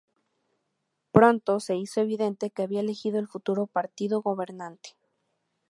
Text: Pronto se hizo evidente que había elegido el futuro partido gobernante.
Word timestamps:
Pronto 1.11 1.59
se 1.59 1.75
hizo 1.77 2.01
evidente 2.01 2.49
que 2.49 2.63
había 2.63 2.79
elegido 2.79 3.19
el 3.19 3.27
futuro 3.27 3.67
partido 3.67 4.23
gobernante. 4.23 4.95